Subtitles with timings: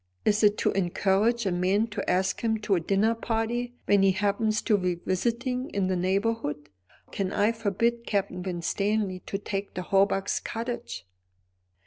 [0.25, 4.13] Is it to encourage a man to ask him to a dinner party, when he
[4.13, 6.69] happens to be visiting in the neighbourhood?
[7.11, 11.05] Can I forbid Captain Winstanley to take the Hawbucks' cottage?"